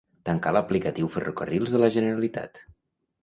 [0.27, 2.63] Tancar l'aplicatiu Ferrocarrils de la Generalitat.